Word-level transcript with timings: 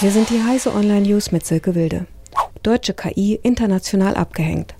Hier 0.00 0.12
sind 0.12 0.30
die 0.30 0.42
Heise 0.42 0.72
Online 0.72 1.02
News 1.02 1.30
mit 1.30 1.44
Silke 1.44 1.74
Wilde. 1.74 2.06
Deutsche 2.62 2.94
KI 2.94 3.38
international 3.42 4.14
abgehängt. 4.16 4.74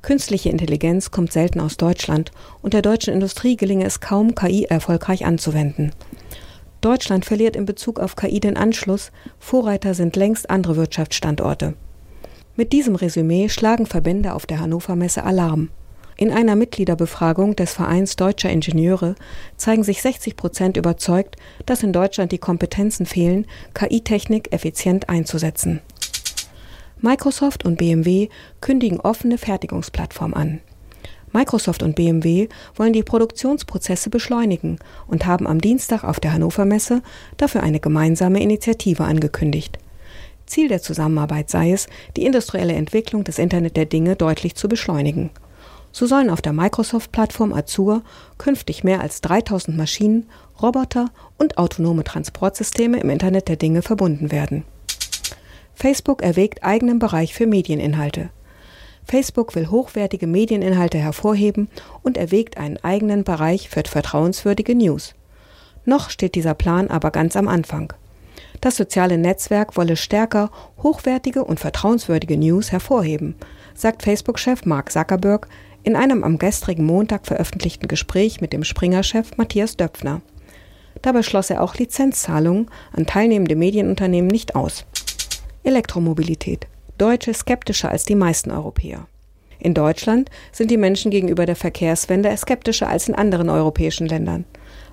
Künstliche 0.00 0.48
Intelligenz 0.48 1.10
kommt 1.10 1.34
selten 1.34 1.60
aus 1.60 1.76
Deutschland 1.76 2.32
und 2.62 2.72
der 2.72 2.80
deutschen 2.80 3.12
Industrie 3.12 3.58
gelinge 3.58 3.84
es 3.84 4.00
kaum, 4.00 4.34
KI 4.34 4.64
erfolgreich 4.64 5.26
anzuwenden. 5.26 5.92
Deutschland 6.80 7.26
verliert 7.26 7.56
in 7.56 7.66
Bezug 7.66 8.00
auf 8.00 8.16
KI 8.16 8.40
den 8.40 8.56
Anschluss, 8.56 9.12
Vorreiter 9.38 9.92
sind 9.92 10.16
längst 10.16 10.48
andere 10.48 10.76
Wirtschaftsstandorte. 10.76 11.74
Mit 12.56 12.72
diesem 12.72 12.94
Resümee 12.94 13.50
schlagen 13.50 13.84
Verbände 13.84 14.32
auf 14.32 14.46
der 14.46 14.60
Hannover 14.60 14.96
Messe 14.96 15.24
Alarm. 15.24 15.68
In 16.16 16.30
einer 16.30 16.54
Mitgliederbefragung 16.54 17.56
des 17.56 17.72
Vereins 17.74 18.14
Deutscher 18.14 18.50
Ingenieure 18.50 19.16
zeigen 19.56 19.82
sich 19.82 20.00
60 20.00 20.36
Prozent 20.36 20.76
überzeugt, 20.76 21.36
dass 21.66 21.82
in 21.82 21.92
Deutschland 21.92 22.30
die 22.30 22.38
Kompetenzen 22.38 23.04
fehlen, 23.04 23.46
KI-Technik 23.74 24.52
effizient 24.52 25.08
einzusetzen. 25.08 25.80
Microsoft 27.00 27.64
und 27.64 27.76
BMW 27.76 28.28
kündigen 28.60 29.00
offene 29.00 29.38
Fertigungsplattform 29.38 30.34
an. 30.34 30.60
Microsoft 31.32 31.82
und 31.82 31.96
BMW 31.96 32.48
wollen 32.76 32.92
die 32.92 33.02
Produktionsprozesse 33.02 34.08
beschleunigen 34.08 34.78
und 35.08 35.26
haben 35.26 35.48
am 35.48 35.60
Dienstag 35.60 36.04
auf 36.04 36.20
der 36.20 36.32
Hannover 36.32 36.64
Messe 36.64 37.02
dafür 37.36 37.64
eine 37.64 37.80
gemeinsame 37.80 38.40
Initiative 38.40 39.02
angekündigt. 39.02 39.78
Ziel 40.46 40.68
der 40.68 40.80
Zusammenarbeit 40.80 41.50
sei 41.50 41.72
es, 41.72 41.88
die 42.16 42.24
industrielle 42.24 42.74
Entwicklung 42.74 43.24
des 43.24 43.38
Internet 43.38 43.76
der 43.76 43.86
Dinge 43.86 44.14
deutlich 44.14 44.54
zu 44.54 44.68
beschleunigen. 44.68 45.30
So 45.94 46.06
sollen 46.06 46.28
auf 46.28 46.42
der 46.42 46.52
Microsoft-Plattform 46.52 47.52
Azure 47.52 48.02
künftig 48.36 48.82
mehr 48.82 49.00
als 49.00 49.20
3000 49.20 49.76
Maschinen, 49.76 50.28
Roboter 50.60 51.10
und 51.38 51.56
autonome 51.56 52.02
Transportsysteme 52.02 52.98
im 52.98 53.10
Internet 53.10 53.46
der 53.46 53.54
Dinge 53.54 53.80
verbunden 53.80 54.32
werden. 54.32 54.64
Facebook 55.76 56.20
erwägt 56.20 56.64
eigenen 56.64 56.98
Bereich 56.98 57.32
für 57.32 57.46
Medieninhalte. 57.46 58.30
Facebook 59.04 59.54
will 59.54 59.70
hochwertige 59.70 60.26
Medieninhalte 60.26 60.98
hervorheben 60.98 61.68
und 62.02 62.16
erwägt 62.16 62.58
einen 62.58 62.78
eigenen 62.78 63.22
Bereich 63.22 63.68
für 63.68 63.84
vertrauenswürdige 63.86 64.74
News. 64.74 65.14
Noch 65.84 66.10
steht 66.10 66.34
dieser 66.34 66.54
Plan 66.54 66.88
aber 66.88 67.12
ganz 67.12 67.36
am 67.36 67.46
Anfang. 67.46 67.92
Das 68.60 68.74
soziale 68.74 69.16
Netzwerk 69.16 69.76
wolle 69.76 69.94
stärker 69.94 70.50
hochwertige 70.82 71.44
und 71.44 71.60
vertrauenswürdige 71.60 72.36
News 72.36 72.72
hervorheben, 72.72 73.36
sagt 73.74 74.02
Facebook-Chef 74.02 74.64
Mark 74.64 74.90
Zuckerberg 74.90 75.46
in 75.84 75.96
einem 75.96 76.24
am 76.24 76.38
gestrigen 76.38 76.84
Montag 76.84 77.26
veröffentlichten 77.26 77.88
Gespräch 77.88 78.40
mit 78.40 78.52
dem 78.52 78.64
Springer-Chef 78.64 79.36
Matthias 79.36 79.76
Döpfner. 79.76 80.22
Dabei 81.02 81.22
schloss 81.22 81.50
er 81.50 81.62
auch 81.62 81.74
Lizenzzahlungen 81.74 82.70
an 82.92 83.04
teilnehmende 83.04 83.54
Medienunternehmen 83.54 84.28
nicht 84.28 84.56
aus. 84.56 84.86
Elektromobilität. 85.62 86.66
Deutsche 86.96 87.34
skeptischer 87.34 87.90
als 87.90 88.04
die 88.04 88.14
meisten 88.14 88.50
Europäer. 88.50 89.06
In 89.58 89.74
Deutschland 89.74 90.30
sind 90.52 90.70
die 90.70 90.76
Menschen 90.78 91.10
gegenüber 91.10 91.44
der 91.44 91.56
Verkehrswende 91.56 92.34
skeptischer 92.36 92.88
als 92.88 93.08
in 93.08 93.14
anderen 93.14 93.50
europäischen 93.50 94.06
Ländern. 94.06 94.46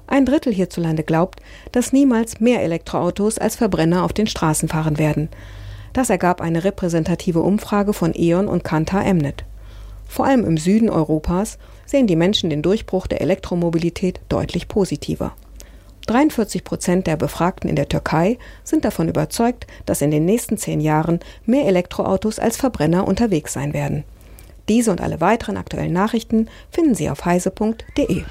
Ein 0.08 0.26
Drittel 0.26 0.54
hierzulande 0.54 1.04
glaubt, 1.04 1.40
dass 1.72 1.94
niemals 1.94 2.42
mehr 2.42 2.62
Elektroautos 2.64 3.38
als 3.38 3.56
Verbrenner 3.56 4.04
auf 4.04 4.12
den 4.12 4.28
Straßen 4.28 4.68
fahren 4.68 4.98
werden. 4.98 5.30
Das 5.94 6.10
ergab 6.10 6.42
eine 6.42 6.66
repräsentative 6.66 7.40
Umfrage 7.40 7.94
von 7.94 8.14
E.ON 8.14 8.48
und 8.48 8.64
Kantar 8.64 9.06
Emnet. 9.06 9.46
Vor 10.12 10.26
allem 10.26 10.44
im 10.44 10.58
Süden 10.58 10.90
Europas 10.90 11.58
sehen 11.86 12.06
die 12.06 12.18
Menschen 12.18 12.50
den 12.50 12.62
Durchbruch 12.62 13.08
der 13.08 13.22
Elektromobilität 13.22 14.20
deutlich 14.28 14.68
positiver. 14.68 15.32
43 16.08 16.66
Prozent 16.66 17.08
der 17.08 17.16
Befragten 17.16 17.70
in 17.70 17.78
der 17.78 17.88
Türkei 17.88 18.38
sind 18.66 18.84
davon 18.84 19.08
überzeugt, 19.08 19.68
dass 19.86 20.02
in 20.02 20.12
den 20.12 20.26
nächsten 20.26 20.58
zehn 20.58 20.82
Jahren 20.82 21.22
mehr 21.46 21.66
Elektroautos 21.66 22.40
als 22.40 22.58
Verbrenner 22.58 23.08
unterwegs 23.08 23.54
sein 23.54 23.74
werden. 23.74 24.04
Diese 24.68 24.92
und 24.92 25.00
alle 25.00 25.22
weiteren 25.22 25.56
aktuellen 25.56 25.94
Nachrichten 25.94 26.50
finden 26.72 26.94
Sie 26.94 27.10
auf 27.10 27.24
heise.de. 27.24 28.24